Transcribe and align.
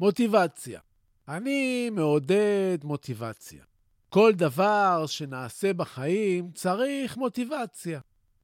מוטיבציה. 0.00 0.80
אני 1.28 1.90
מעודד 1.90 2.78
מוטיבציה. 2.84 3.64
כל 4.08 4.32
דבר 4.34 5.04
שנעשה 5.06 5.72
בחיים 5.72 6.50
צריך 6.54 7.16
מוטיבציה. 7.16 8.00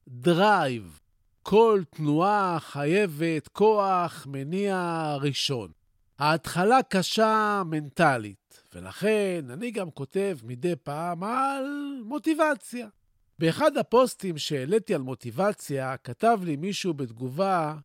drive. 0.07 0.99
כל 1.43 1.81
תנועה 1.89 2.57
חייבת 2.59 3.47
כוח 3.47 4.27
מניע 4.29 5.15
ראשון. 5.21 5.71
ההתחלה 6.19 6.83
קשה 6.89 7.63
מנטלית, 7.65 8.63
ולכן 8.73 9.45
אני 9.49 9.71
גם 9.71 9.91
כותב 9.91 10.37
מדי 10.43 10.75
פעם 10.83 11.23
על 11.23 11.65
מוטיבציה. 12.05 12.87
באחד 13.39 13.77
הפוסטים 13.77 14.37
שהעליתי 14.37 14.95
על 14.95 15.01
מוטיבציה, 15.01 15.97
כתב 15.97 16.39
לי 16.43 16.55
מישהו 16.55 16.93
בתגובה, 16.93 17.75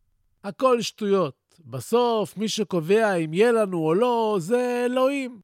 הכל 0.44 0.82
שטויות. 0.82 1.41
בסוף, 1.66 2.36
מי 2.36 2.48
שקובע 2.48 3.14
אם 3.14 3.34
יהיה 3.34 3.52
לנו 3.52 3.78
או 3.78 3.94
לא, 3.94 4.36
זה 4.40 4.86
אלוהים. 4.86 5.40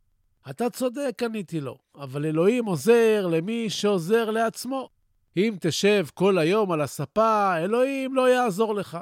אתה 0.50 0.70
צודק, 0.70 1.22
עניתי 1.24 1.60
לו, 1.60 1.78
אבל 1.96 2.26
אלוהים 2.26 2.64
עוזר 2.64 3.26
למי 3.26 3.70
שעוזר 3.70 4.30
לעצמו. 4.30 4.88
אם 5.36 5.54
תשב 5.60 6.06
כל 6.14 6.38
היום 6.38 6.72
על 6.72 6.80
הספה, 6.80 7.58
אלוהים 7.58 8.14
לא 8.14 8.30
יעזור 8.30 8.74
לך. 8.74 8.98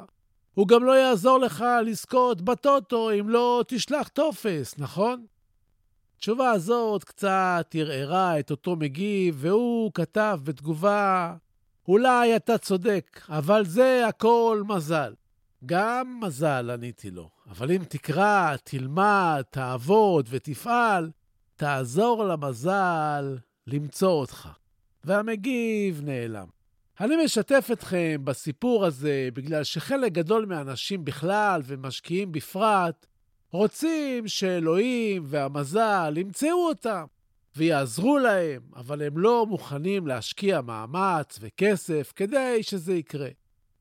הוא 0.53 0.67
גם 0.67 0.83
לא 0.83 0.91
יעזור 0.91 1.39
לך 1.39 1.65
לזכות 1.85 2.41
בטוטו 2.41 3.11
אם 3.19 3.29
לא 3.29 3.63
תשלח 3.67 4.07
טופס, 4.07 4.75
נכון? 4.77 5.25
התשובה 6.17 6.51
הזאת 6.51 7.03
קצת 7.03 7.75
ערערה 7.77 8.39
את 8.39 8.51
אותו 8.51 8.75
מגיב, 8.75 9.35
והוא 9.37 9.91
כתב 9.93 10.39
בתגובה, 10.43 11.35
אולי 11.87 12.35
אתה 12.35 12.57
צודק, 12.57 13.21
אבל 13.29 13.65
זה 13.65 14.07
הכל 14.07 14.63
מזל. 14.67 15.13
גם 15.65 16.19
מזל, 16.23 16.69
עניתי 16.69 17.11
לו, 17.11 17.29
אבל 17.49 17.71
אם 17.71 17.83
תקרא, 17.89 18.55
תלמד, 18.63 19.41
תעבוד 19.49 20.27
ותפעל, 20.29 21.11
תעזור 21.55 22.23
למזל 22.23 23.37
למצוא 23.67 24.11
אותך. 24.11 24.49
והמגיב 25.03 26.01
נעלם. 26.03 26.47
אני 26.99 27.25
משתף 27.25 27.69
אתכם 27.73 28.21
בסיפור 28.23 28.85
הזה 28.85 29.29
בגלל 29.33 29.63
שחלק 29.63 30.11
גדול 30.11 30.45
מהאנשים 30.45 31.05
בכלל 31.05 31.61
ומשקיעים 31.65 32.31
בפרט 32.31 33.05
רוצים 33.51 34.27
שאלוהים 34.27 35.23
והמזל 35.25 36.13
ימצאו 36.17 36.67
אותם 36.67 37.05
ויעזרו 37.55 38.17
להם, 38.17 38.61
אבל 38.75 39.01
הם 39.01 39.17
לא 39.17 39.45
מוכנים 39.45 40.07
להשקיע 40.07 40.61
מאמץ 40.61 41.37
וכסף 41.41 42.13
כדי 42.15 42.63
שזה 42.63 42.95
יקרה. 42.95 43.29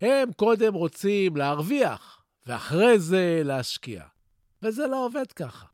הם 0.00 0.32
קודם 0.32 0.74
רוצים 0.74 1.36
להרוויח, 1.36 2.22
ואחרי 2.46 2.98
זה 2.98 3.42
להשקיע. 3.44 4.04
וזה 4.62 4.86
לא 4.86 5.06
עובד 5.06 5.32
ככה. 5.32 5.66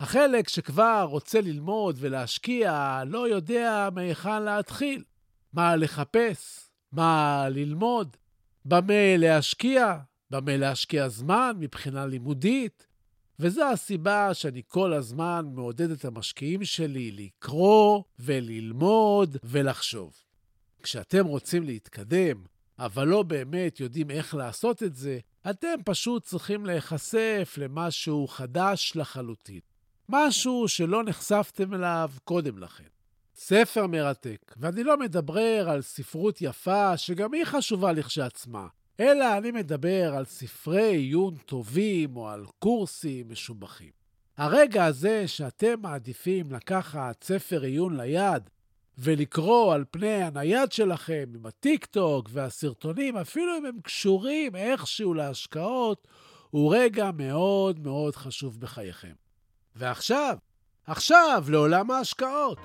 החלק 0.00 0.48
שכבר 0.48 1.06
רוצה 1.10 1.40
ללמוד 1.40 1.96
ולהשקיע 1.98 3.02
לא 3.06 3.28
יודע 3.28 3.88
מהיכן 3.94 4.42
להתחיל, 4.42 5.04
מה 5.52 5.76
לחפש, 5.76 6.70
מה 6.92 7.46
ללמוד, 7.48 8.16
במה 8.64 9.16
להשקיע, 9.16 9.98
במה 10.30 10.56
להשקיע 10.56 11.08
זמן 11.08 11.56
מבחינה 11.58 12.06
לימודית. 12.06 12.86
וזו 13.38 13.64
הסיבה 13.64 14.34
שאני 14.34 14.62
כל 14.68 14.92
הזמן 14.92 15.46
מעודד 15.54 15.90
את 15.90 16.04
המשקיעים 16.04 16.64
שלי 16.64 17.10
לקרוא 17.12 18.02
וללמוד 18.18 19.36
ולחשוב. 19.44 20.14
כשאתם 20.82 21.26
רוצים 21.26 21.62
להתקדם 21.62 22.44
אבל 22.80 23.08
לא 23.08 23.22
באמת 23.22 23.80
יודעים 23.80 24.10
איך 24.10 24.34
לעשות 24.34 24.82
את 24.82 24.96
זה, 24.96 25.18
אתם 25.50 25.74
פשוט 25.84 26.24
צריכים 26.24 26.66
להיחשף 26.66 27.54
למשהו 27.58 28.26
חדש 28.28 28.92
לחלוטין. 28.96 29.60
משהו 30.08 30.68
שלא 30.68 31.04
נחשפתם 31.04 31.74
אליו 31.74 32.10
קודם 32.24 32.58
לכן. 32.58 32.84
ספר 33.34 33.86
מרתק, 33.86 34.54
ואני 34.56 34.84
לא 34.84 34.96
מדבר 34.96 35.70
על 35.70 35.82
ספרות 35.82 36.42
יפה, 36.42 36.96
שגם 36.96 37.34
היא 37.34 37.44
חשובה 37.44 37.92
לכשעצמה, 37.92 38.66
אלא 39.00 39.38
אני 39.38 39.50
מדבר 39.50 40.14
על 40.14 40.24
ספרי 40.24 40.96
עיון 40.96 41.36
טובים 41.36 42.16
או 42.16 42.28
על 42.28 42.44
קורסים 42.58 43.28
משובחים. 43.28 43.90
הרגע 44.36 44.84
הזה 44.84 45.28
שאתם 45.28 45.74
מעדיפים 45.80 46.52
לקחת 46.52 47.24
ספר 47.24 47.62
עיון 47.62 48.00
ליד 48.00 48.50
ולקרוא 49.02 49.74
על 49.74 49.84
פני 49.90 50.22
הנייד 50.22 50.72
שלכם 50.72 51.24
עם 51.34 51.46
הטיק-טוק 51.46 52.28
והסרטונים, 52.32 53.16
אפילו 53.16 53.58
אם 53.58 53.66
הם 53.66 53.80
קשורים 53.82 54.56
איכשהו 54.56 55.14
להשקעות, 55.14 56.08
הוא 56.50 56.74
רגע 56.76 57.10
מאוד 57.14 57.80
מאוד 57.80 58.16
חשוב 58.16 58.60
בחייכם. 58.60 59.12
ועכשיו, 59.76 60.36
עכשיו 60.86 61.44
לעולם 61.48 61.90
ההשקעות. 61.90 62.58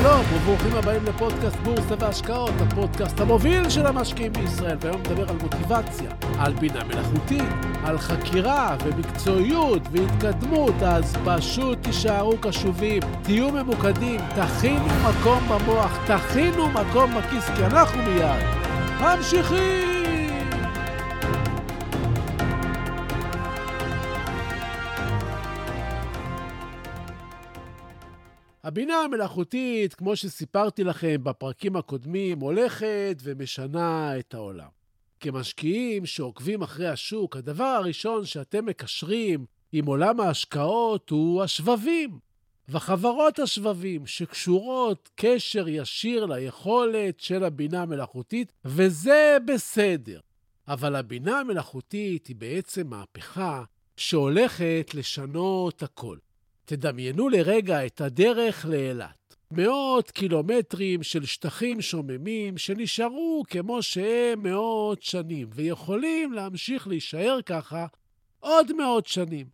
שלום 0.00 0.20
וברוכים 0.34 0.76
הבאים 0.76 1.04
לפודקאסט 1.04 1.56
בורסה 1.56 1.94
והשקעות, 1.98 2.50
הפודקאסט 2.60 3.20
המוביל 3.20 3.70
של 3.70 3.86
המשקיעים 3.86 4.32
בישראל, 4.32 4.76
והיום 4.80 5.00
נדבר 5.00 5.28
על 5.30 5.36
מוטיבציה, 5.42 6.10
על 6.38 6.52
בינה 6.52 6.84
מלאכותית, 6.84 7.48
על 7.84 7.98
חקירה 7.98 8.76
ומקצועיות 8.84 9.82
והתקדמות, 9.90 10.74
אז 10.82 11.16
פשוט 11.24 11.78
תישארו 11.82 12.38
קשובים, 12.40 13.02
תהיו 13.22 13.50
ממוקדים, 13.50 14.20
תכינו 14.36 14.86
מקום 15.08 15.48
במוח, 15.48 15.98
תכינו 16.06 16.68
מקום 16.68 17.14
בכיס, 17.14 17.50
כי 17.56 17.64
אנחנו 17.64 18.02
מיד 18.02 18.42
ממשיכים! 19.00 19.93
הבינה 28.74 28.96
המלאכותית, 28.96 29.94
כמו 29.94 30.16
שסיפרתי 30.16 30.84
לכם 30.84 31.16
בפרקים 31.22 31.76
הקודמים, 31.76 32.40
הולכת 32.40 33.16
ומשנה 33.22 34.18
את 34.18 34.34
העולם. 34.34 34.68
כמשקיעים 35.20 36.06
שעוקבים 36.06 36.62
אחרי 36.62 36.88
השוק, 36.88 37.36
הדבר 37.36 37.64
הראשון 37.64 38.24
שאתם 38.24 38.66
מקשרים 38.66 39.46
עם 39.72 39.86
עולם 39.86 40.20
ההשקעות 40.20 41.10
הוא 41.10 41.42
השבבים. 41.42 42.18
וחברות 42.68 43.38
השבבים 43.38 44.06
שקשורות 44.06 45.10
קשר 45.14 45.68
ישיר 45.68 46.26
ליכולת 46.26 47.20
של 47.20 47.44
הבינה 47.44 47.82
המלאכותית, 47.82 48.52
וזה 48.64 49.36
בסדר. 49.46 50.20
אבל 50.68 50.96
הבינה 50.96 51.40
המלאכותית 51.40 52.26
היא 52.26 52.36
בעצם 52.36 52.86
מהפכה 52.86 53.64
שהולכת 53.96 54.90
לשנות 54.94 55.82
הכל. 55.82 56.16
תדמיינו 56.64 57.28
לרגע 57.28 57.86
את 57.86 58.00
הדרך 58.00 58.66
לאילת. 58.66 59.36
מאות 59.50 60.10
קילומטרים 60.10 61.02
של 61.02 61.24
שטחים 61.24 61.80
שוממים 61.80 62.58
שנשארו 62.58 63.42
כמו 63.48 63.82
שהם 63.82 64.42
מאות 64.42 65.02
שנים, 65.02 65.48
ויכולים 65.54 66.32
להמשיך 66.32 66.88
להישאר 66.88 67.38
ככה 67.46 67.86
עוד 68.40 68.72
מאות 68.72 69.06
שנים. 69.06 69.46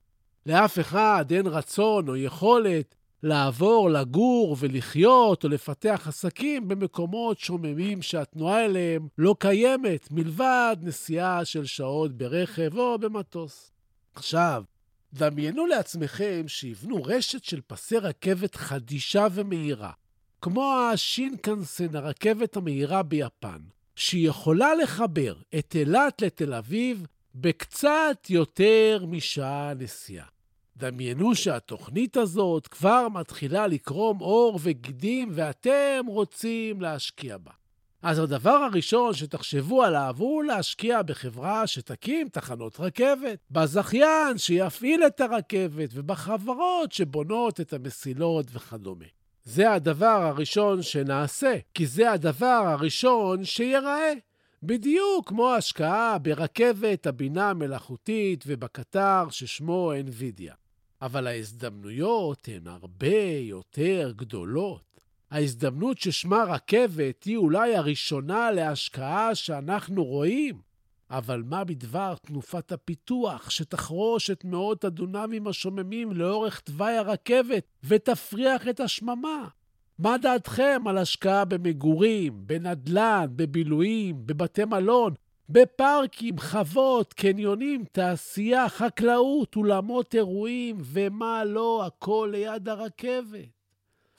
לאף 0.46 0.78
אחד 0.78 1.24
אין 1.30 1.46
רצון 1.46 2.08
או 2.08 2.16
יכולת 2.16 2.94
לעבור, 3.22 3.90
לגור 3.90 4.56
ולחיות 4.58 5.44
או 5.44 5.48
לפתח 5.48 6.04
עסקים 6.08 6.68
במקומות 6.68 7.38
שוממים 7.38 8.02
שהתנועה 8.02 8.64
אליהם 8.64 9.08
לא 9.18 9.34
קיימת, 9.38 10.08
מלבד 10.10 10.76
נסיעה 10.82 11.44
של 11.44 11.64
שעות 11.64 12.12
ברכב 12.12 12.78
או 12.78 12.98
במטוס. 12.98 13.72
עכשיו, 14.14 14.62
דמיינו 15.14 15.66
לעצמכם 15.66 16.44
שיבנו 16.46 17.02
רשת 17.02 17.44
של 17.44 17.60
פסי 17.66 17.96
רכבת 17.96 18.54
חדישה 18.54 19.26
ומהירה, 19.32 19.92
כמו 20.42 20.74
השינקנסן, 20.92 21.96
הרכבת 21.96 22.56
המהירה 22.56 23.02
ביפן, 23.02 23.58
שהיא 23.96 24.28
יכולה 24.28 24.74
לחבר 24.74 25.34
את 25.58 25.74
אילת 25.74 26.22
לתל 26.22 26.54
אביב 26.54 27.06
בקצת 27.34 28.26
יותר 28.28 29.04
משעה 29.08 29.74
נסיעה. 29.74 30.26
דמיינו 30.76 31.34
שהתוכנית 31.34 32.16
הזאת 32.16 32.68
כבר 32.68 33.08
מתחילה 33.08 33.66
לקרום 33.66 34.18
עור 34.18 34.58
וגידים 34.62 35.28
ואתם 35.32 36.04
רוצים 36.06 36.80
להשקיע 36.80 37.38
בה. 37.38 37.50
אז 38.02 38.18
הדבר 38.18 38.50
הראשון 38.50 39.14
שתחשבו 39.14 39.82
עליו 39.82 40.14
הוא 40.18 40.44
להשקיע 40.44 41.02
בחברה 41.02 41.66
שתקים 41.66 42.28
תחנות 42.28 42.80
רכבת, 42.80 43.38
בזכיין 43.50 44.38
שיפעיל 44.38 45.06
את 45.06 45.20
הרכבת 45.20 45.90
ובחברות 45.92 46.92
שבונות 46.92 47.60
את 47.60 47.72
המסילות 47.72 48.46
וכדומה. 48.52 49.04
זה 49.44 49.72
הדבר 49.72 50.06
הראשון 50.06 50.82
שנעשה, 50.82 51.56
כי 51.74 51.86
זה 51.86 52.12
הדבר 52.12 52.62
הראשון 52.66 53.44
שיראה. 53.44 54.12
בדיוק 54.62 55.28
כמו 55.28 55.50
השקעה 55.54 56.18
ברכבת 56.18 57.06
הבינה 57.06 57.50
המלאכותית 57.50 58.44
ובקטר 58.46 59.24
ששמו 59.30 59.92
NVIDIA. 59.92 60.52
אבל 61.02 61.26
ההזדמנויות 61.26 62.48
הן 62.48 62.66
הרבה 62.66 63.22
יותר 63.40 64.12
גדולות. 64.16 64.89
ההזדמנות 65.30 65.98
ששמה 65.98 66.44
רכבת 66.44 67.24
היא 67.24 67.36
אולי 67.36 67.76
הראשונה 67.76 68.50
להשקעה 68.50 69.34
שאנחנו 69.34 70.04
רואים. 70.04 70.60
אבל 71.10 71.42
מה 71.46 71.64
בדבר 71.64 72.14
תנופת 72.14 72.72
הפיתוח 72.72 73.50
שתחרוש 73.50 74.30
את 74.30 74.44
מאות 74.44 74.84
הדונמים 74.84 75.46
השוממים 75.46 76.12
לאורך 76.12 76.60
תוואי 76.60 76.96
הרכבת 76.96 77.64
ותפריח 77.84 78.68
את 78.68 78.80
השממה? 78.80 79.48
מה 79.98 80.18
דעתכם 80.18 80.82
על 80.86 80.98
השקעה 80.98 81.44
במגורים, 81.44 82.46
בנדל"ן, 82.46 83.26
בבילויים, 83.36 84.26
בבתי 84.26 84.64
מלון, 84.64 85.14
בפארקים, 85.48 86.38
חוות, 86.38 87.12
קניונים, 87.12 87.84
תעשייה, 87.92 88.68
חקלאות, 88.68 89.56
אולמות 89.56 90.14
אירועים, 90.14 90.76
ומה 90.80 91.44
לא, 91.44 91.86
הכל 91.86 92.28
ליד 92.32 92.68
הרכבת? 92.68 93.59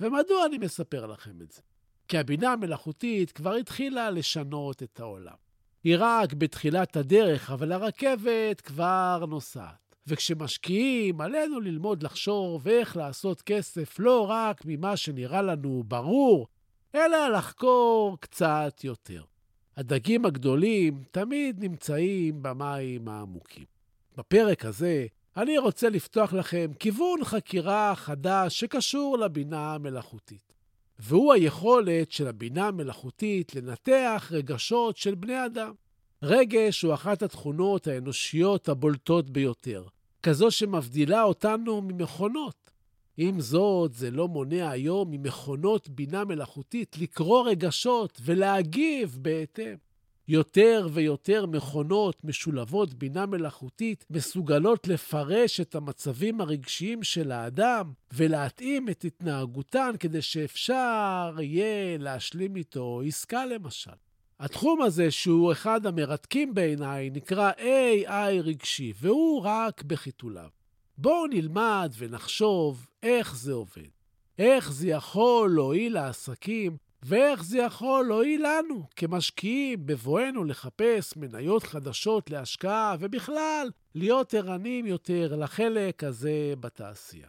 ומדוע 0.01 0.45
אני 0.45 0.57
מספר 0.57 1.05
לכם 1.05 1.41
את 1.41 1.51
זה? 1.51 1.61
כי 2.07 2.17
הבינה 2.17 2.53
המלאכותית 2.53 3.31
כבר 3.31 3.53
התחילה 3.53 4.09
לשנות 4.09 4.83
את 4.83 4.99
העולם. 4.99 5.35
היא 5.83 5.95
רק 5.99 6.33
בתחילת 6.33 6.95
הדרך, 6.95 7.51
אבל 7.51 7.71
הרכבת 7.71 8.61
כבר 8.61 9.25
נוסעת. 9.29 9.95
וכשמשקיעים, 10.07 11.21
עלינו 11.21 11.59
ללמוד 11.59 12.03
לחשוב 12.03 12.67
איך 12.67 12.97
לעשות 12.97 13.41
כסף 13.41 13.99
לא 13.99 14.29
רק 14.29 14.61
ממה 14.65 14.97
שנראה 14.97 15.41
לנו 15.41 15.83
ברור, 15.87 16.47
אלא 16.95 17.27
לחקור 17.27 18.17
קצת 18.19 18.83
יותר. 18.83 19.23
הדגים 19.77 20.25
הגדולים 20.25 21.03
תמיד 21.11 21.63
נמצאים 21.63 22.43
במים 22.43 23.07
העמוקים. 23.07 23.65
בפרק 24.17 24.65
הזה 24.65 25.05
אני 25.37 25.57
רוצה 25.57 25.89
לפתוח 25.89 26.33
לכם 26.33 26.71
כיוון 26.79 27.23
חקירה 27.23 27.95
חדש 27.95 28.59
שקשור 28.59 29.17
לבינה 29.17 29.73
המלאכותית. 29.73 30.53
והוא 30.99 31.33
היכולת 31.33 32.11
של 32.11 32.27
הבינה 32.27 32.67
המלאכותית 32.67 33.55
לנתח 33.55 34.29
רגשות 34.31 34.97
של 34.97 35.15
בני 35.15 35.45
אדם. 35.45 35.73
רגש 36.23 36.81
הוא 36.81 36.93
אחת 36.93 37.21
התכונות 37.21 37.87
האנושיות 37.87 38.69
הבולטות 38.69 39.29
ביותר, 39.29 39.85
כזו 40.23 40.51
שמבדילה 40.51 41.23
אותנו 41.23 41.81
ממכונות. 41.81 42.71
עם 43.17 43.39
זאת, 43.39 43.93
זה 43.93 44.11
לא 44.11 44.27
מונע 44.27 44.69
היום 44.69 45.11
ממכונות 45.11 45.89
בינה 45.89 46.25
מלאכותית 46.25 46.97
לקרוא 46.97 47.49
רגשות 47.49 48.21
ולהגיב 48.25 49.17
בהתאם. 49.21 49.75
יותר 50.27 50.87
ויותר 50.93 51.45
מכונות 51.45 52.23
משולבות 52.23 52.93
בינה 52.93 53.25
מלאכותית 53.25 54.05
מסוגלות 54.09 54.87
לפרש 54.87 55.59
את 55.59 55.75
המצבים 55.75 56.41
הרגשיים 56.41 57.03
של 57.03 57.31
האדם 57.31 57.93
ולהתאים 58.13 58.89
את 58.89 59.05
התנהגותן 59.05 59.91
כדי 59.99 60.21
שאפשר 60.21 61.35
יהיה 61.41 61.97
להשלים 61.97 62.55
איתו 62.55 63.01
עסקה 63.05 63.45
למשל. 63.45 63.91
התחום 64.39 64.81
הזה, 64.81 65.11
שהוא 65.11 65.51
אחד 65.51 65.85
המרתקים 65.85 66.53
בעיניי, 66.53 67.09
נקרא 67.09 67.51
AI 67.57 68.41
רגשי, 68.43 68.93
והוא 69.01 69.41
רק 69.43 69.83
בחיתוליו. 69.83 70.49
בואו 70.97 71.27
נלמד 71.27 71.93
ונחשוב 71.97 72.87
איך 73.03 73.35
זה 73.35 73.53
עובד. 73.53 73.89
איך 74.39 74.71
זה 74.71 74.87
יכול 74.87 75.51
להועיל 75.55 75.93
לעסקים 75.93 76.77
ואיך 77.03 77.43
זה 77.43 77.57
יכול 77.57 78.05
להועיל 78.07 78.45
לנו 78.45 78.83
כמשקיעים 78.95 79.85
בבואנו 79.85 80.43
לחפש 80.43 81.17
מניות 81.17 81.63
חדשות 81.63 82.29
להשקעה, 82.29 82.95
ובכלל, 82.99 83.69
להיות 83.95 84.33
ערניים 84.33 84.85
יותר 84.85 85.35
לחלק 85.35 86.03
הזה 86.03 86.53
בתעשייה. 86.59 87.27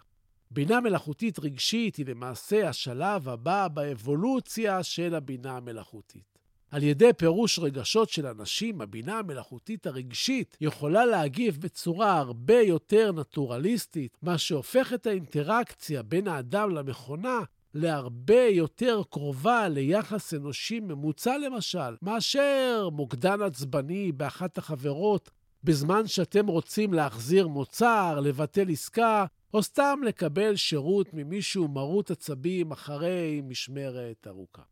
בינה 0.51 0.81
מלאכותית 0.81 1.39
רגשית 1.39 1.97
היא 1.97 2.07
למעשה 2.07 2.69
השלב 2.69 3.29
הבא 3.29 3.69
באבולוציה 3.69 4.83
של 4.83 5.15
הבינה 5.15 5.57
המלאכותית. 5.57 6.39
על 6.71 6.83
ידי 6.83 7.11
פירוש 7.17 7.59
רגשות 7.59 8.09
של 8.09 8.27
אנשים, 8.27 8.81
הבינה 8.81 9.19
המלאכותית 9.19 9.87
הרגשית 9.87 10.57
יכולה 10.61 11.05
להגיב 11.07 11.59
בצורה 11.61 12.19
הרבה 12.19 12.61
יותר 12.61 13.13
נטורליסטית, 13.13 14.19
מה 14.23 14.39
שהופך 14.39 14.93
את 14.93 15.07
האינטראקציה 15.07 16.03
בין 16.03 16.29
האדם 16.29 16.71
למכונה 16.71 17.41
להרבה 17.75 18.43
יותר 18.51 19.03
קרובה 19.11 19.69
ליחס 19.69 20.35
אנושי 20.35 20.81
ממוצע 20.81 21.39
למשל, 21.39 21.97
מאשר 22.03 22.89
מוקדן 22.93 23.43
עצבני 23.43 24.13
באחת 24.13 24.59
החברות 24.59 25.31
בזמן 25.65 26.07
שאתם 26.07 26.47
רוצים 26.47 26.93
להחזיר 26.95 27.49
מוצר, 27.49 28.21
לבטל 28.21 28.71
עסקה, 28.71 29.27
או 29.55 29.63
סתם 29.63 30.01
לקבל 30.07 30.57
שירות 30.57 31.15
ממישהו 31.15 31.69
מרוט 31.69 32.11
עצבים 32.11 32.73
אחרי 32.73 33.41
משמרת 33.45 34.27
ארוכה. 34.27 34.63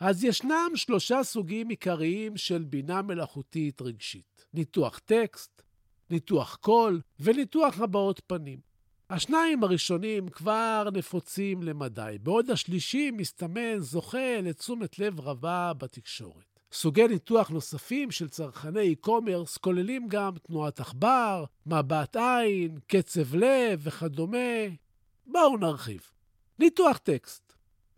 אז 0.00 0.24
ישנם 0.24 0.70
שלושה 0.74 1.22
סוגים 1.22 1.68
עיקריים 1.68 2.36
של 2.36 2.64
בינה 2.64 3.02
מלאכותית 3.02 3.82
רגשית: 3.82 4.46
ניתוח 4.54 4.98
טקסט, 4.98 5.62
ניתוח 6.10 6.56
קול 6.60 7.00
וניתוח 7.20 7.80
הבעות 7.80 8.20
פנים. 8.26 8.69
השניים 9.10 9.64
הראשונים 9.64 10.28
כבר 10.28 10.88
נפוצים 10.92 11.62
למדי, 11.62 12.16
בעוד 12.22 12.50
השלישי 12.50 13.10
מסתמן 13.10 13.78
זוכה 13.78 14.40
לתשומת 14.42 14.98
לב 14.98 15.20
רבה 15.20 15.72
בתקשורת. 15.78 16.60
סוגי 16.72 17.08
ניתוח 17.08 17.48
נוספים 17.48 18.10
של 18.10 18.28
צרכני 18.28 18.94
e-commerce 18.94 19.58
כוללים 19.60 20.08
גם 20.08 20.32
תנועת 20.46 20.80
עכבר, 20.80 21.44
מבט 21.66 22.16
עין, 22.16 22.78
קצב 22.86 23.34
לב 23.34 23.80
וכדומה. 23.82 24.66
בואו 25.26 25.56
נרחיב. 25.56 26.10
ניתוח 26.58 26.98
טקסט. 26.98 27.52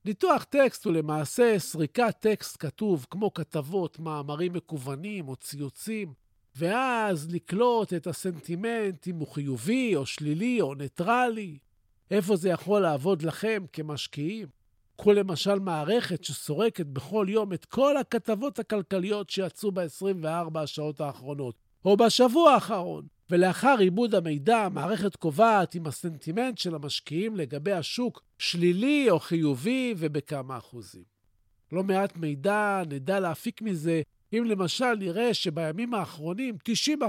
ניתוח 0.04 0.44
טקסט 0.44 0.84
הוא 0.84 0.92
למעשה 0.92 1.58
סריקת 1.58 2.16
טקסט 2.20 2.56
כתוב 2.58 3.06
כמו 3.10 3.32
כתבות, 3.32 3.98
מאמרים 3.98 4.52
מקוונים 4.52 5.28
או 5.28 5.36
ציוצים, 5.36 6.12
ואז 6.56 7.28
לקלוט 7.30 7.92
את 7.92 8.06
הסנטימנט, 8.06 9.08
אם 9.08 9.16
הוא 9.16 9.28
חיובי 9.28 9.96
או 9.96 10.06
שלילי 10.06 10.60
או 10.60 10.74
ניטרלי. 10.74 11.58
איפה 12.10 12.36
זה 12.36 12.48
יכול 12.48 12.80
לעבוד 12.80 13.22
לכם 13.22 13.64
כמשקיעים? 13.72 14.48
קחו 14.96 15.12
למשל 15.12 15.58
מערכת 15.58 16.24
שסורקת 16.24 16.86
בכל 16.86 17.26
יום 17.28 17.52
את 17.52 17.64
כל 17.64 17.96
הכתבות 17.96 18.58
הכלכליות 18.58 19.30
שיצאו 19.30 19.72
ב-24 19.72 20.58
השעות 20.58 21.00
האחרונות, 21.00 21.54
או 21.84 21.96
בשבוע 21.96 22.50
האחרון, 22.50 23.06
ולאחר 23.30 23.76
עיבוד 23.78 24.14
המידע, 24.14 24.58
המערכת 24.58 25.16
קובעת 25.16 25.76
אם 25.76 25.86
הסנטימנט 25.86 26.58
של 26.58 26.74
המשקיעים 26.74 27.36
לגבי 27.36 27.72
השוק 27.72 28.22
שלילי 28.38 29.10
או 29.10 29.20
חיובי 29.20 29.94
ובכמה 29.98 30.58
אחוזים. 30.58 31.02
לא 31.72 31.84
מעט 31.84 32.16
מידע 32.16 32.82
נדע 32.88 33.20
להפיק 33.20 33.62
מזה 33.62 34.02
אם 34.32 34.44
למשל 34.46 34.94
נראה 34.94 35.34
שבימים 35.34 35.94
האחרונים 35.94 36.56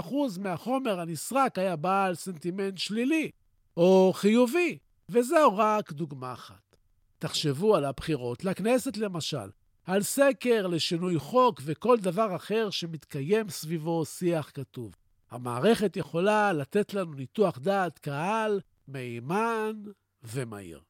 90% 0.04 0.40
מהחומר 0.40 1.00
הנסרק 1.00 1.58
היה 1.58 1.76
בעל 1.76 2.14
סנטימנט 2.14 2.78
שלילי 2.78 3.30
או 3.76 4.12
חיובי, 4.14 4.78
וזהו 5.08 5.56
רק 5.56 5.92
דוגמה 5.92 6.32
אחת. 6.32 6.76
תחשבו 7.18 7.76
על 7.76 7.84
הבחירות 7.84 8.44
לכנסת 8.44 8.96
למשל, 8.96 9.50
על 9.84 10.02
סקר 10.02 10.66
לשינוי 10.66 11.18
חוק 11.18 11.60
וכל 11.64 11.96
דבר 11.96 12.36
אחר 12.36 12.70
שמתקיים 12.70 13.48
סביבו 13.48 14.04
שיח 14.04 14.50
כתוב. 14.54 14.94
המערכת 15.30 15.96
יכולה 15.96 16.52
לתת 16.52 16.94
לנו 16.94 17.14
ניתוח 17.14 17.58
דעת 17.58 17.98
קהל 17.98 18.60
מהימן 18.88 19.82
ומהיר. 20.22 20.80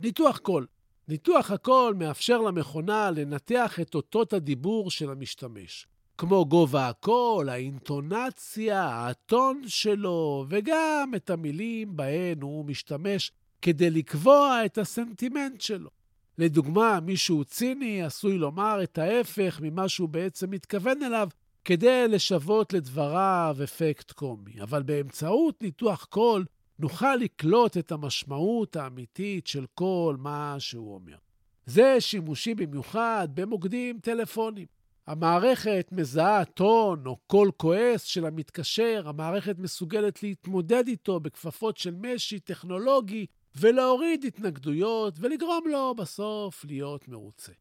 ניתוח 0.00 0.38
קול 0.38 0.66
ניתוח 1.08 1.50
הקול 1.50 1.94
מאפשר 1.94 2.38
למכונה 2.38 3.10
לנתח 3.10 3.80
את 3.80 3.94
אותות 3.94 4.32
הדיבור 4.32 4.90
של 4.90 5.10
המשתמש, 5.10 5.86
כמו 6.18 6.46
גובה 6.46 6.88
הקול, 6.88 7.48
האינטונציה, 7.48 9.08
הטון 9.08 9.62
שלו, 9.66 10.46
וגם 10.48 11.12
את 11.16 11.30
המילים 11.30 11.96
בהן 11.96 12.42
הוא 12.42 12.64
משתמש 12.64 13.32
כדי 13.62 13.90
לקבוע 13.90 14.64
את 14.64 14.78
הסנטימנט 14.78 15.60
שלו. 15.60 15.90
לדוגמה, 16.38 17.00
מישהו 17.00 17.44
ציני 17.44 18.02
עשוי 18.02 18.38
לומר 18.38 18.82
את 18.82 18.98
ההפך 18.98 19.60
ממה 19.62 19.88
שהוא 19.88 20.08
בעצם 20.08 20.50
מתכוון 20.50 21.02
אליו, 21.02 21.28
כדי 21.64 22.08
לשוות 22.08 22.72
לדבריו 22.72 23.56
אפקט 23.64 24.12
קומי. 24.12 24.62
אבל 24.62 24.82
באמצעות 24.82 25.62
ניתוח 25.62 26.04
קול 26.04 26.44
נוכל 26.78 27.16
לקלוט 27.16 27.76
את 27.76 27.92
המשמעות 27.92 28.76
האמיתית 28.76 29.46
של 29.46 29.66
כל 29.74 30.16
מה 30.18 30.56
שהוא 30.58 30.94
אומר. 30.94 31.16
זה 31.66 32.00
שימושי 32.00 32.54
במיוחד 32.54 33.28
במוקדים 33.34 33.98
טלפוניים. 33.98 34.66
המערכת 35.06 35.88
מזהה 35.92 36.44
טון 36.44 37.06
או 37.06 37.16
קול 37.16 37.50
כועס 37.56 38.02
של 38.02 38.26
המתקשר, 38.26 39.02
המערכת 39.06 39.58
מסוגלת 39.58 40.22
להתמודד 40.22 40.88
איתו 40.88 41.20
בכפפות 41.20 41.76
של 41.76 41.94
משי 41.94 42.40
טכנולוגי 42.40 43.26
ולהוריד 43.56 44.24
התנגדויות 44.24 45.14
ולגרום 45.20 45.64
לו 45.68 45.94
בסוף 45.94 46.64
להיות 46.64 47.08
מרוצה. 47.08 47.52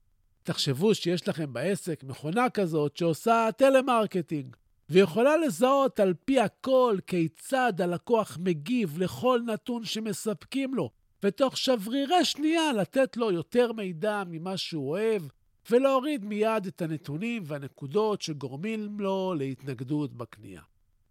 תחשבו 0.44 0.96
שיש 0.96 1.28
לכם 1.28 1.54
בעסק 1.54 2.04
מכונה 2.04 2.50
כזאת 2.50 2.98
שעושה 2.98 3.50
טלמרקטינג, 3.58 4.56
ויכולה 4.90 5.38
לזהות 5.38 6.00
על 6.00 6.14
פי 6.26 6.40
הקול 6.40 6.98
כיצד 7.08 7.82
הלקוח 7.82 8.38
מגיב 8.42 9.02
לכל 9.02 9.42
נתון 9.46 9.86
שמספקים 9.86 10.74
לו, 10.74 10.90
ותוך 11.24 11.58
שברירי 11.58 12.26
שנייה 12.26 12.74
לתת 12.74 13.18
לו 13.18 13.32
יותר 13.32 13.72
מידע 13.72 14.24
ממה 14.28 14.58
שהוא 14.58 14.90
אוהב, 14.90 15.22
ולהוריד 15.70 16.26
מיד 16.26 16.66
את 16.66 16.82
הנתונים 16.82 17.44
והנקודות 17.46 18.22
שגורמים 18.22 19.00
לו 19.00 19.34
להתנגדות 19.38 20.14
בקנייה. 20.14 20.62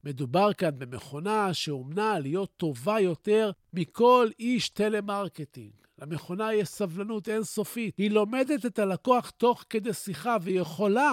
מדובר 0.05 0.53
כאן 0.53 0.79
במכונה 0.79 1.55
שאומנה 1.55 2.19
להיות 2.19 2.51
טובה 2.57 3.01
יותר 3.01 3.51
מכל 3.73 4.29
איש 4.39 4.69
טלמרקטינג. 4.69 5.73
למכונה 5.99 6.55
יש 6.55 6.69
סבלנות 6.69 7.29
אינסופית. 7.29 7.95
היא 7.99 8.11
לומדת 8.11 8.67
את 8.67 8.79
הלקוח 8.79 9.31
תוך 9.31 9.65
כדי 9.71 9.93
שיחה 9.93 10.37
והיא 10.41 10.61
יכולה, 10.61 11.13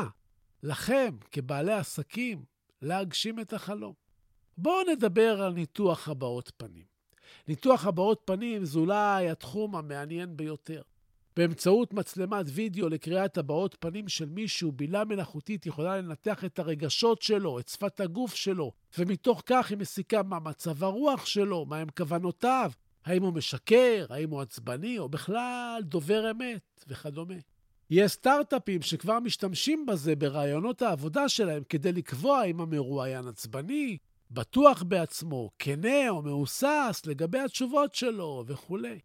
לכם, 0.63 1.15
כבעלי 1.31 1.73
עסקים, 1.73 2.43
להגשים 2.83 3.39
את 3.39 3.53
החלום. 3.53 3.93
בואו 4.57 4.91
נדבר 4.91 5.41
על 5.41 5.53
ניתוח 5.53 6.09
הבעות 6.09 6.51
פנים. 6.57 6.83
ניתוח 7.47 7.85
הבעות 7.85 8.21
פנים 8.25 8.65
זה 8.65 8.79
אולי 8.79 9.29
התחום 9.29 9.75
המעניין 9.75 10.37
ביותר. 10.37 10.81
באמצעות 11.37 11.93
מצלמת 11.93 12.45
וידאו 12.53 12.89
לקריאת 12.89 13.37
הבעות 13.37 13.75
פנים 13.79 14.07
של 14.07 14.29
מישהו, 14.29 14.71
בינה 14.71 15.03
מלאכותית 15.03 15.65
יכולה 15.65 15.97
לנתח 15.97 16.45
את 16.45 16.59
הרגשות 16.59 17.21
שלו, 17.21 17.59
את 17.59 17.67
שפת 17.67 17.99
הגוף 17.99 18.35
שלו, 18.35 18.71
ומתוך 18.97 19.43
כך 19.45 19.69
היא 19.69 19.77
מסיקה 19.77 20.23
מה 20.23 20.39
מצב 20.39 20.83
הרוח 20.83 21.25
שלו, 21.25 21.65
מהם 21.65 21.87
כוונותיו, 21.97 22.71
האם 23.05 23.23
הוא 23.23 23.33
משקר, 23.33 24.05
האם 24.09 24.29
הוא 24.29 24.41
עצבני, 24.41 24.99
או 24.99 25.09
בכלל 25.09 25.81
דובר 25.83 26.31
אמת, 26.31 26.85
וכדומה. 26.87 27.35
יש 27.95 28.11
סטארט-אפים 28.11 28.81
שכבר 28.81 29.19
משתמשים 29.19 29.85
בזה 29.85 30.15
ברעיונות 30.15 30.81
העבודה 30.81 31.29
שלהם 31.29 31.63
כדי 31.69 31.91
לקבוע 31.91 32.43
אם 32.43 32.61
המרואיין 32.61 33.27
עצבני, 33.27 33.97
בטוח 34.31 34.83
בעצמו, 34.83 35.49
כנה 35.59 36.09
או 36.09 36.21
מהוסס 36.21 37.01
לגבי 37.05 37.39
התשובות 37.39 37.95
שלו 37.95 38.43
וכולי. 38.47 38.99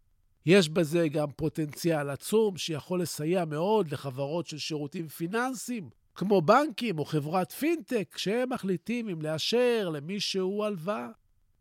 יש 0.45 0.69
בזה 0.69 1.07
גם 1.07 1.31
פוטנציאל 1.35 2.09
עצום 2.09 2.57
שיכול 2.57 3.01
לסייע 3.01 3.45
מאוד 3.45 3.91
לחברות 3.91 4.47
של 4.47 4.57
שירותים 4.57 5.07
פיננסיים, 5.07 5.89
כמו 6.15 6.41
בנקים 6.41 6.99
או 6.99 7.05
חברת 7.05 7.51
פינטק, 7.51 8.17
שהם 8.17 8.49
מחליטים 8.53 9.09
אם 9.09 9.21
לאשר 9.21 9.89
למישהו 9.93 10.63
הלוואה. 10.63 11.07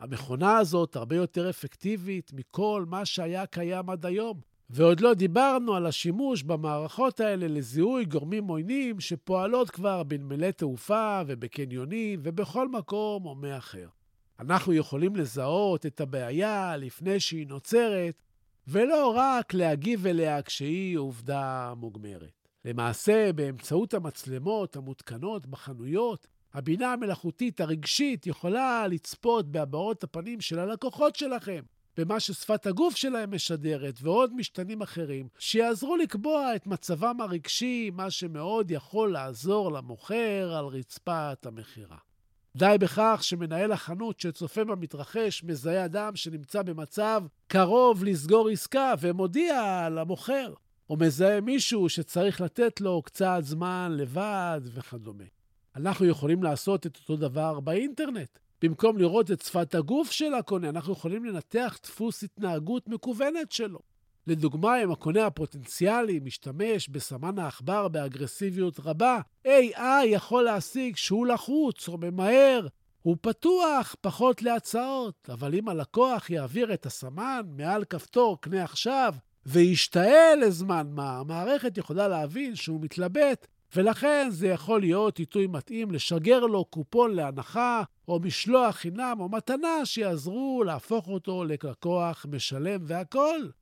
המכונה 0.01 0.57
הזאת 0.57 0.97
הרבה 0.97 1.17
יותר 1.17 1.51
אפקטיבית 1.51 2.33
מכל 2.33 2.85
מה 2.89 3.05
שהיה 3.05 3.47
קיים 3.47 3.91
עד 3.91 4.07
היום. 4.07 4.48
ועוד 4.71 5.01
לא 5.01 5.15
דיברנו 5.15 5.75
על 5.75 5.87
השימוש 5.87 6.43
במערכות 6.43 7.21
האלה 7.21 7.49
לזיהוי 7.49 8.05
גורמים 8.05 8.49
עוינים 8.49 9.01
שפועלות 9.01 9.71
כבר 9.71 10.03
בנמלי 10.03 10.53
תעופה 10.53 11.23
ובקניונים 11.27 12.21
ובכל 12.23 12.69
מקום 12.69 13.23
הומה 13.23 13.59
אחר. 13.59 13.89
אנחנו 14.41 14.73
יכולים 14.73 15.17
לזהות 15.17 15.87
את 15.87 16.01
הבעיה 16.01 16.77
לפני 16.77 17.21
שהיא 17.21 17.47
נוצרת, 17.47 18.23
ולא 18.67 19.15
רק 19.17 19.55
להגיב 19.55 20.07
אליה 20.07 20.43
כשהיא 20.43 20.99
עובדה 20.99 21.73
מוגמרת. 21.77 22.49
למעשה, 22.65 23.33
באמצעות 23.33 23.95
המצלמות 23.95 24.77
המותקנות 24.77 25.47
בחנויות, 25.47 26.27
הבינה 26.55 26.93
המלאכותית 26.93 27.61
הרגשית 27.61 28.27
יכולה 28.27 28.87
לצפות 28.87 29.53
בהבעות 29.53 30.05
הפנים 30.05 30.41
של 30.41 30.59
הלקוחות 30.59 31.17
שלכם, 31.17 31.63
במה 31.99 32.21
ששפת 32.21 32.67
הגוף 32.67 32.97
שלהם 32.97 33.35
משדרת, 33.35 33.99
ועוד 34.03 34.35
משתנים 34.35 34.83
אחרים, 34.83 35.29
שיעזרו 35.39 35.97
לקבוע 35.97 36.57
את 36.57 36.67
מצבם 36.67 37.21
הרגשי, 37.21 37.91
מה 37.95 38.11
שמאוד 38.11 38.71
יכול 38.71 39.13
לעזור 39.13 39.73
למוכר 39.73 40.55
על 40.59 40.67
רצפת 40.67 41.47
המכירה. 41.47 41.97
די 42.57 42.77
בכך 42.81 43.19
שמנהל 43.23 43.73
החנות 43.73 44.21
שצופה 44.21 44.65
במתרחש 44.65 45.45
מזהה 45.45 45.85
אדם 45.85 46.17
שנמצא 46.17 46.63
במצב 46.63 47.23
קרוב 47.47 48.05
לסגור 48.05 48.49
עסקה 48.49 48.95
ומודיע 49.01 49.89
למוכר, 49.91 50.55
או 50.91 50.97
מזהה 50.97 51.41
מישהו 51.41 51.89
שצריך 51.89 52.41
לתת 52.41 52.81
לו 52.81 53.03
קצת 53.03 53.41
זמן 53.41 53.93
לבד 53.97 54.61
וכדומה. 54.75 55.25
אנחנו 55.77 56.07
יכולים 56.07 56.43
לעשות 56.43 56.87
את 56.87 56.97
אותו 56.97 57.17
דבר 57.17 57.61
באינטרנט. 57.61 58.39
במקום 58.63 58.99
לראות 58.99 59.31
את 59.31 59.41
שפת 59.41 59.75
הגוף 59.75 60.11
של 60.11 60.35
הקונה, 60.35 60.69
אנחנו 60.69 60.93
יכולים 60.93 61.25
לנתח 61.25 61.79
דפוס 61.83 62.23
התנהגות 62.23 62.89
מקוונת 62.89 63.53
שלו. 63.53 63.79
לדוגמה, 64.27 64.83
אם 64.83 64.91
הקונה 64.91 65.27
הפוטנציאלי 65.27 66.21
משתמש 66.23 66.89
בסמן 66.89 67.39
העכבר 67.39 67.89
באגרסיביות 67.89 68.81
רבה, 68.81 69.21
AI 69.47 70.05
יכול 70.05 70.43
להשיג 70.45 70.97
שהוא 70.97 71.27
לחוץ 71.27 71.89
או 71.89 71.99
ממהר, 71.99 72.67
הוא 73.03 73.17
פתוח 73.21 73.95
פחות 74.01 74.43
להצעות, 74.43 75.31
אבל 75.33 75.55
אם 75.55 75.69
הלקוח 75.69 76.31
יעביר 76.31 76.75
את 76.75 76.87
הסמן 76.87 77.43
מעל 77.57 77.85
כפתור 77.85 78.41
קנה 78.41 78.65
עכשיו 78.65 79.15
וישתעל 79.47 80.39
לזמן 80.41 80.87
מה, 80.91 81.19
המערכת 81.19 81.79
יכולה 81.79 82.09
להבין 82.09 82.55
שהוא 82.55 82.81
מתלבט 82.81 83.47
ולכן 83.77 84.29
זה 84.31 84.49
יכול 84.49 84.81
להיות 84.81 85.19
עיתוי 85.19 85.47
מתאים 85.47 85.91
לשגר 85.91 86.41
לו 86.41 86.65
קופון 86.65 87.15
להנחה, 87.15 87.83
או 88.09 88.21
משלוח 88.21 88.77
חינם, 88.77 89.17
או 89.21 89.29
מתנה 89.29 89.85
שיעזרו 89.85 90.63
להפוך 90.67 91.09
אותו 91.09 91.45
ללקוח 91.45 92.27
משלם, 92.29 92.81
והכול 92.85 93.53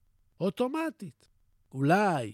אוטומטית. 0.40 1.28
אולי, 1.74 2.32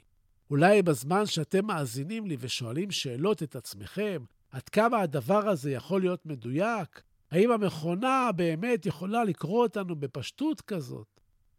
אולי 0.51 0.83
בזמן 0.83 1.27
שאתם 1.27 1.67
מאזינים 1.67 2.27
לי 2.27 2.37
ושואלים 2.41 2.91
שאלות 2.91 3.43
את 3.43 3.57
עצמכם, 3.57 4.25
עד 4.51 4.69
כמה 4.69 5.01
הדבר 5.01 5.49
הזה 5.49 5.71
יכול 5.71 6.01
להיות 6.01 6.27
מדויק? 6.27 7.03
האם 7.31 7.51
המכונה 7.51 8.31
באמת 8.37 8.87
יכולה 8.87 9.25
לקרוא 9.25 9.63
אותנו 9.63 9.97
בפשטות 9.97 10.61
כזאת? 10.61 11.12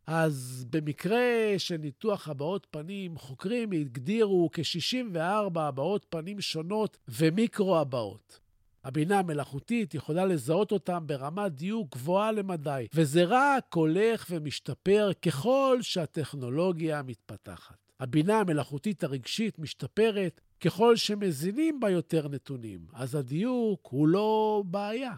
אז 0.07 0.65
במקרה 0.69 1.53
של 1.57 1.77
ניתוח 1.77 2.27
הבעות 2.27 2.67
פנים, 2.71 3.17
חוקרים 3.17 3.71
הגדירו 3.71 4.49
כ-64 4.53 5.59
הבעות 5.59 6.05
פנים 6.09 6.41
שונות 6.41 6.97
ומיקרו-הבעות. 7.07 8.39
הבינה 8.83 9.19
המלאכותית 9.19 9.93
יכולה 9.93 10.25
לזהות 10.25 10.71
אותם 10.71 11.03
ברמת 11.07 11.51
דיוק 11.51 11.95
גבוהה 11.95 12.31
למדי, 12.31 12.87
וזה 12.93 13.23
רק 13.27 13.73
הולך 13.73 14.25
ומשתפר 14.29 15.11
ככל 15.21 15.77
שהטכנולוגיה 15.81 17.01
מתפתחת. 17.01 17.75
הבינה 17.99 18.39
המלאכותית 18.39 19.03
הרגשית 19.03 19.59
משתפרת 19.59 20.41
ככל 20.59 20.95
שמזינים 20.95 21.79
בה 21.79 21.89
יותר 21.89 22.27
נתונים, 22.27 22.79
אז 22.93 23.15
הדיוק 23.15 23.87
הוא 23.91 24.07
לא 24.07 24.63
בעיה. 24.65 25.13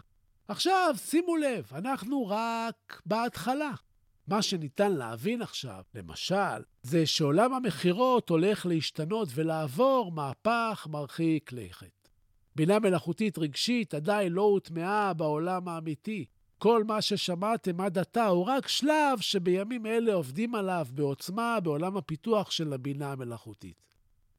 עכשיו, 0.48 0.94
שימו 0.98 1.36
לב, 1.36 1.70
אנחנו 1.74 2.26
רק 2.26 3.02
בהתחלה. 3.06 3.70
מה 4.26 4.42
שניתן 4.42 4.92
להבין 4.92 5.42
עכשיו, 5.42 5.82
למשל, 5.94 6.62
זה 6.82 7.06
שעולם 7.06 7.54
המכירות 7.54 8.28
הולך 8.28 8.66
להשתנות 8.66 9.28
ולעבור 9.34 10.12
מהפך 10.12 10.86
מרחיק 10.90 11.52
לכת. 11.52 12.08
בינה 12.56 12.78
מלאכותית 12.78 13.38
רגשית 13.38 13.94
עדיין 13.94 14.32
לא 14.32 14.42
הוטמעה 14.42 15.12
בעולם 15.12 15.68
האמיתי. 15.68 16.24
כל 16.58 16.84
מה 16.84 17.02
ששמעתם 17.02 17.80
עד 17.80 17.98
עתה 17.98 18.26
הוא 18.26 18.44
רק 18.44 18.68
שלב 18.68 19.20
שבימים 19.20 19.86
אלה 19.86 20.14
עובדים 20.14 20.54
עליו 20.54 20.86
בעוצמה 20.90 21.60
בעולם 21.60 21.96
הפיתוח 21.96 22.50
של 22.50 22.72
הבינה 22.72 23.12
המלאכותית. 23.12 23.86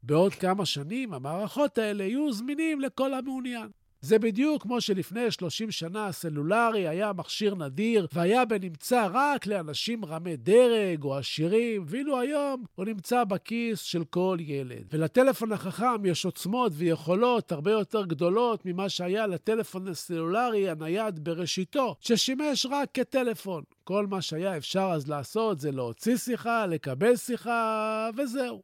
בעוד 0.03 0.33
כמה 0.33 0.65
שנים 0.65 1.13
המערכות 1.13 1.77
האלה 1.77 2.03
יהיו 2.03 2.33
זמינים 2.33 2.81
לכל 2.81 3.13
המעוניין. 3.13 3.69
זה 4.07 4.19
בדיוק 4.19 4.61
כמו 4.61 4.81
שלפני 4.81 5.31
30 5.31 5.71
שנה 5.71 6.07
הסלולרי 6.07 6.87
היה 6.87 7.13
מכשיר 7.13 7.55
נדיר 7.55 8.07
והיה 8.13 8.45
בנמצא 8.45 9.07
רק 9.11 9.47
לאנשים 9.47 10.05
רמי 10.05 10.37
דרג 10.37 11.03
או 11.03 11.17
עשירים, 11.17 11.85
ואילו 11.87 12.19
היום 12.19 12.63
הוא 12.75 12.85
נמצא 12.85 13.23
בכיס 13.23 13.81
של 13.81 14.03
כל 14.03 14.37
ילד. 14.39 14.83
ולטלפון 14.93 15.51
החכם 15.51 16.05
יש 16.05 16.25
עוצמות 16.25 16.71
ויכולות 16.75 17.51
הרבה 17.51 17.71
יותר 17.71 18.05
גדולות 18.05 18.65
ממה 18.65 18.89
שהיה 18.89 19.27
לטלפון 19.27 19.87
הסלולרי 19.87 20.69
הנייד 20.69 21.23
בראשיתו, 21.23 21.95
ששימש 21.99 22.65
רק 22.65 22.89
כטלפון. 22.93 23.63
כל 23.83 24.07
מה 24.07 24.21
שהיה 24.21 24.57
אפשר 24.57 24.89
אז 24.93 25.07
לעשות 25.07 25.59
זה 25.59 25.71
להוציא 25.71 26.17
שיחה, 26.17 26.65
לקבל 26.65 27.15
שיחה, 27.15 28.09
וזהו. 28.17 28.61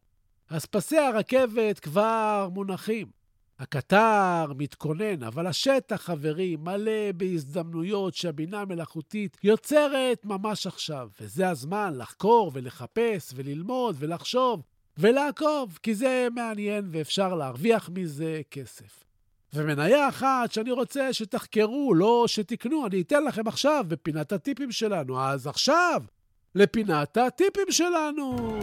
אז 0.50 0.65
פסי 0.65 0.97
הרכבת 0.97 1.79
כבר 1.79 2.50
מונחים. 2.53 3.23
הקטר 3.63 4.53
מתכונן, 4.58 5.24
אבל 5.24 5.48
השטח, 5.48 6.01
חברים, 6.01 6.63
מלא 6.63 7.12
בהזדמנויות 7.17 8.15
שהבינה 8.15 8.62
המלאכותית 8.62 9.38
יוצרת 9.43 10.25
ממש 10.25 10.67
עכשיו. 10.67 11.10
וזה 11.22 11.50
הזמן 11.50 11.93
לחקור 11.98 12.51
ולחפש 12.53 13.32
וללמוד 13.36 13.96
ולחשוב 14.00 14.62
ולעקוב, 14.98 15.79
כי 15.84 15.96
זה 15.96 16.27
מעניין 16.36 16.89
ואפשר 16.91 17.36
להרוויח 17.36 17.89
מזה 17.93 18.41
כסף. 18.51 19.03
ומניה 19.53 20.10
אחת 20.10 20.51
שאני 20.51 20.72
רוצה 20.72 21.13
שתחקרו, 21.13 21.93
לא 21.93 22.24
שתקנו, 22.27 22.88
אני 22.88 23.01
אתן 23.01 23.24
לכם 23.24 23.48
עכשיו 23.48 23.86
בפינת 23.88 24.32
הטיפים 24.32 24.72
שלנו. 24.72 25.22
אז 25.22 25.48
עכשיו, 25.48 26.01
לפינת 26.55 27.17
הטיפים 27.17 27.72
שלנו. 27.72 28.60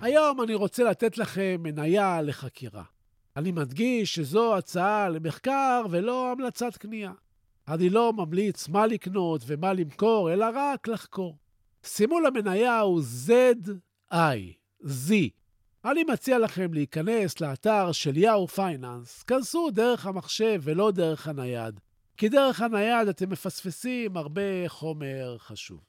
היום 0.00 0.42
אני 0.42 0.54
רוצה 0.54 0.84
לתת 0.84 1.18
לכם 1.18 1.56
מניה 1.62 2.22
לחקירה. 2.22 2.82
אני 3.36 3.52
מדגיש 3.52 4.14
שזו 4.14 4.56
הצעה 4.56 5.08
למחקר 5.08 5.82
ולא 5.90 6.32
המלצת 6.32 6.76
קנייה. 6.76 7.12
אני 7.68 7.90
לא 7.90 8.12
ממליץ 8.12 8.68
מה 8.68 8.86
לקנות 8.86 9.42
ומה 9.46 9.72
למכור, 9.72 10.32
אלא 10.32 10.46
רק 10.54 10.88
לחקור. 10.88 11.36
סימול 11.84 12.26
המניה 12.26 12.80
הוא 12.80 13.02
ZI, 13.26 14.14
Z. 14.84 15.12
אני 15.84 16.04
מציע 16.04 16.38
לכם 16.38 16.74
להיכנס 16.74 17.40
לאתר 17.40 17.92
של 17.92 18.16
Yahoo 18.16 18.48
Finance. 18.48 19.22
כנסו 19.22 19.70
דרך 19.70 20.06
המחשב 20.06 20.60
ולא 20.62 20.90
דרך 20.90 21.28
הנייד, 21.28 21.80
כי 22.16 22.28
דרך 22.28 22.60
הנייד 22.60 23.08
אתם 23.08 23.30
מפספסים 23.30 24.16
הרבה 24.16 24.68
חומר 24.68 25.36
חשוב. 25.38 25.80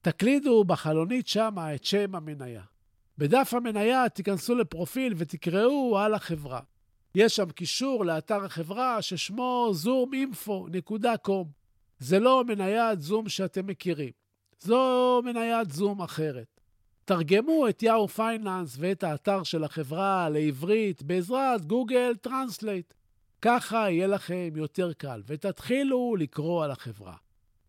תקלידו 0.00 0.64
בחלונית 0.64 1.28
שמה 1.28 1.74
את 1.74 1.84
שם 1.84 2.14
המניה. 2.14 2.62
בדף 3.18 3.54
המניה 3.54 4.08
תיכנסו 4.08 4.54
ל 4.54 4.62
profile 4.62 5.14
ותקראו 5.16 5.98
על 5.98 6.14
החברה. 6.14 6.60
יש 7.14 7.36
שם 7.36 7.50
קישור 7.50 8.04
לאתר 8.04 8.44
החברה 8.44 9.02
ששמו 9.02 9.70
zoominfo.com. 9.84 11.46
זה 11.98 12.18
לא 12.18 12.44
מניית 12.44 13.00
זום 13.00 13.28
שאתם 13.28 13.66
מכירים, 13.66 14.10
זו 14.60 15.22
מניית 15.24 15.70
זום 15.70 16.02
אחרת. 16.02 16.60
תרגמו 17.04 17.68
את 17.68 17.82
Yahoo 17.82 18.08
Finance 18.08 18.76
ואת 18.78 19.04
האתר 19.04 19.42
של 19.42 19.64
החברה 19.64 20.28
לעברית 20.28 21.02
בעזרת 21.02 21.64
Google 21.64 22.14
Translate. 22.20 22.94
ככה 23.42 23.90
יהיה 23.90 24.06
לכם 24.06 24.48
יותר 24.56 24.92
קל, 24.92 25.22
ותתחילו 25.26 26.16
לקרוא 26.18 26.64
על 26.64 26.70
החברה. 26.70 27.14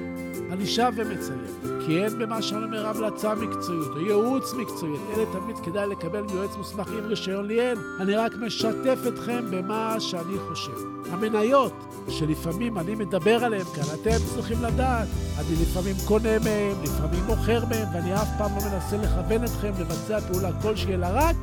אני 0.52 0.66
שב 0.66 0.92
ומציין, 0.96 1.44
כי 1.86 2.04
אין 2.04 2.18
במה 2.18 2.42
שאני 2.42 2.64
אומר 2.64 2.86
המלצה 2.86 3.34
מקצועית 3.34 3.88
או 3.88 4.00
ייעוץ 4.00 4.54
מקצועי, 4.54 4.92
אלה 5.16 5.24
תמיד 5.32 5.56
כדאי 5.58 5.88
לקבל 5.88 6.22
מיועץ 6.22 6.56
מוסמך 6.56 6.88
עם 6.88 7.06
רישיון 7.06 7.46
ליאל. 7.46 7.78
אני 8.00 8.14
רק 8.14 8.32
משתף 8.46 8.98
אתכם 9.08 9.44
במה 9.50 9.96
שאני 10.00 10.38
חושב. 10.48 10.76
המניות 11.10 11.72
שלפעמים 12.08 12.78
אני 12.78 12.94
מדבר 12.94 13.44
עליהן 13.44 13.64
כאן, 13.64 13.82
אתם 13.94 14.16
צריכים 14.34 14.62
לדעת. 14.62 15.08
אני 15.38 15.56
לפעמים 15.62 15.96
קונה 16.04 16.38
מהם, 16.38 16.82
לפעמים 16.82 17.24
מוכר 17.26 17.64
מהם, 17.64 17.88
ואני 17.94 18.14
אף 18.14 18.28
פעם 18.38 18.50
לא 18.56 18.62
מנסה 18.62 18.96
לכוון 18.96 19.44
אתכם 19.44 19.72
לבצע 19.78 20.20
פעולה 20.20 20.50
כלשהי, 20.62 20.94
אלא 20.94 21.06
רק 21.10 21.36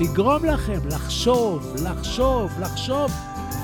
לגרום 0.00 0.44
לכם 0.44 0.78
לחשוב, 0.90 1.74
לחשוב, 1.84 2.50
לחשוב 2.60 3.10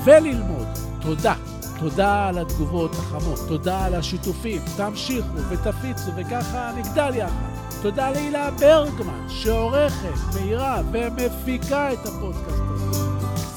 וללמוד. 0.05 0.67
תודה. 1.01 1.56
תודה 1.79 2.27
על 2.27 2.37
התגובות 2.37 2.91
החמות, 2.91 3.39
תודה 3.47 3.85
על 3.85 3.95
השיתופים, 3.95 4.61
תמשיכו 4.77 5.37
ותפיצו 5.49 6.11
וככה 6.15 6.71
נגדל 6.77 7.15
יחד. 7.15 7.57
תודה 7.81 8.11
להילה 8.11 8.51
ברגמן, 8.51 9.25
שעורכת, 9.29 10.13
מאירה 10.35 10.81
ומפיקה 10.91 11.93
את 11.93 12.05
הפודקאסט 12.05 12.61
הזה. 12.69 12.99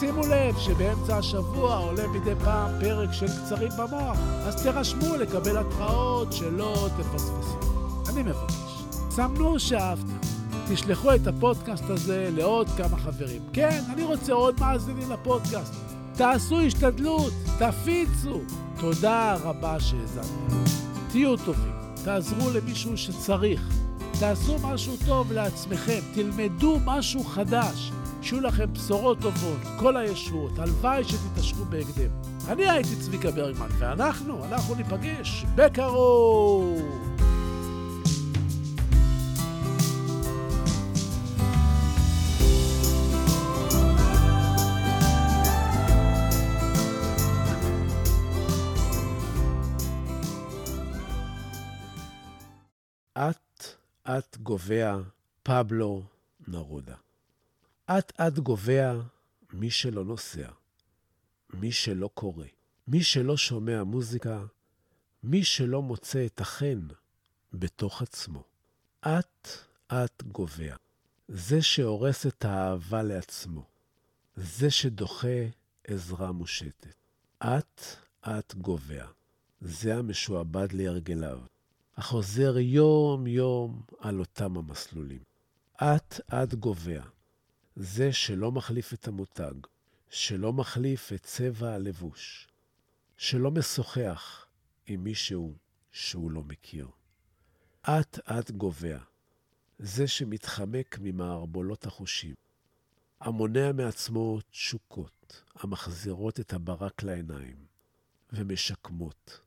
שימו 0.01 0.27
לב 0.27 0.59
שבאמצע 0.59 1.17
השבוע 1.17 1.77
עולה 1.77 2.09
מדי 2.09 2.35
פעם 2.45 2.71
פרק 2.81 3.13
של 3.13 3.27
קצרים 3.27 3.71
במוח, 3.79 4.19
אז 4.47 4.63
תירשמו 4.63 5.17
לקבל 5.17 5.59
התראות 5.59 6.33
שלא 6.33 6.89
תפספסו. 6.97 7.59
אני 8.09 8.23
מבקש, 8.23 8.85
סמנו 9.11 9.59
שאהבתם. 9.59 10.31
תשלחו 10.73 11.15
את 11.15 11.27
הפודקאסט 11.27 11.91
הזה 11.91 12.29
לעוד 12.33 12.69
כמה 12.77 12.97
חברים. 12.97 13.43
כן, 13.53 13.83
אני 13.93 14.05
רוצה 14.05 14.33
עוד 14.33 14.61
מאזינים 14.61 15.11
לפודקאסט. 15.11 15.75
תעשו 16.17 16.61
השתדלות, 16.61 17.33
תפיצו. 17.61 18.41
תודה 18.81 19.37
רבה 19.43 19.81
שהאזנתם. 19.81 20.57
תהיו 21.11 21.37
טובים, 21.37 21.73
תעזרו 22.05 22.51
למישהו 22.51 22.97
שצריך. 22.97 23.69
תעשו 24.21 24.57
משהו 24.63 24.97
טוב 25.07 25.33
לעצמכם, 25.33 26.01
תלמדו 26.15 26.79
משהו 26.85 27.25
חדש. 27.25 27.93
שיהיו 28.23 28.41
לכם 28.41 28.73
בשורות 28.73 29.19
טובות, 29.21 29.59
כל 29.79 29.97
הישועות, 29.97 30.59
הלוואי 30.59 31.05
שתתעשרו 31.05 31.65
בהקדם. 31.65 32.11
אני 32.49 32.71
הייתי 32.71 32.97
צביקה 32.97 33.31
ברגמן, 33.31 33.69
ואנחנו, 33.79 34.45
אנחנו 34.45 34.75
ניפגש 34.75 35.45
בקרוב. 35.55 37.10
אט-אט 54.19 54.37
גובע 54.37 54.99
פבלו 55.43 56.03
נרודה. 56.49 56.95
אט-אט 57.87 58.39
גובע 58.39 59.01
מי 59.53 59.71
שלא 59.71 60.05
נוסע, 60.05 60.51
מי 61.55 61.73
שלא 61.73 62.11
קורא, 62.15 62.47
מי 62.89 63.03
שלא 63.03 63.37
שומע 63.37 63.85
מוזיקה, 63.85 64.45
מי 65.23 65.45
שלא 65.45 65.83
מוצא 65.83 66.27
את 66.27 66.41
החן 66.41 66.89
בתוך 67.53 68.03
עצמו. 68.03 68.45
אט-אט 69.01 70.23
גובע. 70.23 70.77
זה 71.29 71.63
שהורס 71.63 72.27
את 72.27 72.45
האהבה 72.45 73.03
לעצמו. 73.03 73.65
זה 74.37 74.71
שדוחה 74.71 75.39
עזרה 75.87 76.33
מושטת. 76.33 76.95
אט-אט 77.39 78.55
גובע. 78.55 79.07
זה 79.61 79.97
המשועבד 79.97 80.73
להרגליו. 80.73 81.41
החוזר 82.01 82.59
יום-יום 82.59 83.83
על 83.99 84.19
אותם 84.19 84.57
המסלולים. 84.57 85.23
אט-אט 85.77 86.55
גובע. 86.55 87.03
זה 87.77 88.13
שלא 88.13 88.53
מחליף 88.53 88.93
את 88.93 89.09
המותג, 89.09 89.53
שלא 90.11 90.53
מחליף 90.53 91.13
את 91.13 91.23
צבע 91.23 91.75
הלבוש, 91.75 92.49
שלא 93.17 93.51
משוחח 93.51 94.47
עם 94.87 95.05
מישהו 95.05 95.55
שהוא 95.93 96.31
לא 96.31 96.43
מכיר. 96.43 96.89
אט-אט 97.83 98.51
גובע, 98.51 98.99
זה 99.79 100.09
שמתחמק 100.09 100.99
ממערבולות 101.01 101.87
החושים, 101.87 102.35
המונע 103.21 103.73
מעצמו 103.73 104.41
תשוקות 104.51 105.43
המחזירות 105.55 106.41
את 106.41 106.53
הברק 106.53 107.03
לעיניים 107.03 107.67
ומשקמות 108.33 109.41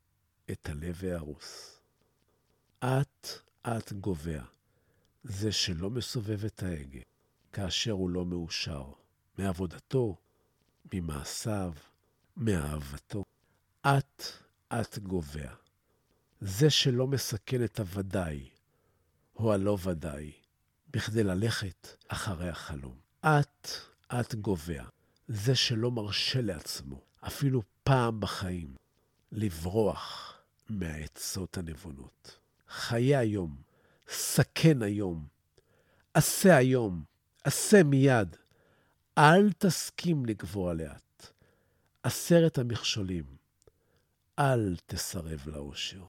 את 0.52 0.70
הלב 0.70 1.04
ההרוס. 1.04 1.83
אט-אט 2.86 3.94
גובע, 3.94 4.44
זה 5.24 5.52
שלא 5.52 5.90
מסובב 5.90 6.46
את 6.46 6.64
ההגה 6.64 7.00
כאשר 7.54 7.92
הוא 7.92 8.10
לא 8.10 8.26
מאושר 8.26 8.92
מעבודתו, 9.38 10.18
ממעשיו, 10.94 11.74
מאהבתו. 12.38 13.24
אט-אט 13.82 14.98
גובע, 14.98 15.54
זה 16.42 16.70
שלא 16.70 17.08
מסכן 17.08 17.64
את 17.64 17.80
הוודאי 17.80 18.50
או 19.36 19.54
הלא 19.54 19.78
ודאי 19.84 20.32
בכדי 20.92 21.24
ללכת 21.24 21.88
אחרי 22.08 22.50
החלום. 22.50 22.98
אט-אט 23.22 24.36
גובע, 24.36 24.84
זה 25.28 25.56
שלא 25.56 25.92
מרשה 25.92 26.42
לעצמו, 26.42 27.02
אפילו 27.28 27.62
פעם 27.84 28.20
בחיים, 28.20 28.76
לברוח 29.32 30.38
מהעצות 30.70 31.58
הנבונות. 31.58 32.43
חיה 32.76 33.20
היום, 33.20 33.56
סכן 34.08 34.82
היום, 34.82 35.28
עשה 36.14 36.58
היום, 36.58 37.04
עשה 37.44 37.84
מיד. 37.84 38.36
אל 39.18 39.52
תסכים 39.58 40.26
לגבוה 40.26 40.74
לאט. 40.74 41.28
עשרת 42.04 42.58
המכשולים, 42.58 43.26
אל 44.40 44.76
תסרב 44.86 45.44
לאושר. 45.48 46.02